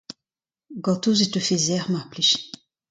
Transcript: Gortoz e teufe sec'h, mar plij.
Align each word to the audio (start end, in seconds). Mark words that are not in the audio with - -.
Gortoz 0.83 1.17
e 1.25 1.27
teufe 1.31 1.57
sec'h, 1.65 1.89
mar 1.91 2.05
plij. 2.11 2.29